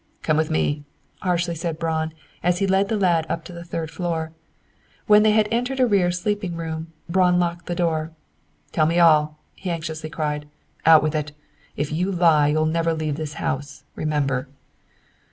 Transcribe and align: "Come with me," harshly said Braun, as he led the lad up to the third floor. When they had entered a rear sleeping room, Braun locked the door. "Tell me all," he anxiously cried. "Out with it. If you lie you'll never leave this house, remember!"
"Come 0.23 0.35
with 0.35 0.49
me," 0.49 0.83
harshly 1.21 1.53
said 1.53 1.77
Braun, 1.77 2.11
as 2.41 2.57
he 2.57 2.65
led 2.65 2.89
the 2.89 2.97
lad 2.97 3.27
up 3.29 3.43
to 3.45 3.53
the 3.53 3.63
third 3.63 3.91
floor. 3.91 4.31
When 5.05 5.21
they 5.21 5.29
had 5.29 5.47
entered 5.51 5.79
a 5.79 5.85
rear 5.85 6.09
sleeping 6.09 6.55
room, 6.55 6.91
Braun 7.07 7.37
locked 7.39 7.67
the 7.67 7.75
door. 7.75 8.11
"Tell 8.71 8.87
me 8.87 8.97
all," 8.97 9.37
he 9.53 9.69
anxiously 9.69 10.09
cried. 10.09 10.47
"Out 10.87 11.03
with 11.03 11.13
it. 11.13 11.33
If 11.77 11.91
you 11.91 12.11
lie 12.11 12.47
you'll 12.47 12.65
never 12.65 12.95
leave 12.95 13.15
this 13.17 13.35
house, 13.35 13.83
remember!" 13.93 14.47